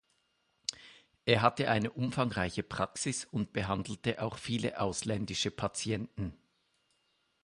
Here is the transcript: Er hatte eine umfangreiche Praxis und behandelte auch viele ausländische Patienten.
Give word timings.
Er 1.25 1.43
hatte 1.43 1.69
eine 1.69 1.91
umfangreiche 1.91 2.63
Praxis 2.63 3.23
und 3.25 3.53
behandelte 3.53 4.19
auch 4.23 4.39
viele 4.39 4.79
ausländische 4.81 5.51
Patienten. 5.51 6.33